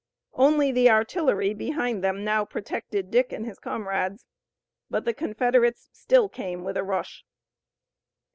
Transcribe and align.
Only 0.33 0.71
the 0.71 0.89
artillery 0.89 1.53
behind 1.53 2.03
them 2.03 2.23
now 2.23 2.43
protected 2.43 3.11
Dick 3.11 3.31
and 3.31 3.45
his 3.45 3.59
comrades. 3.59 4.25
But 4.89 5.05
the 5.05 5.13
Confederates 5.13 5.89
still 5.93 6.27
came 6.27 6.63
with 6.63 6.75
a 6.75 6.83
rush. 6.83 7.23